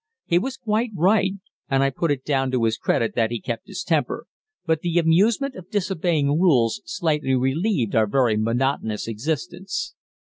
[0.25, 1.33] He was quite right,
[1.69, 4.25] and I put it down to his credit that he kept his temper,
[4.65, 9.93] but the amusement of disobeying rules slightly relieved our very monotonous existence.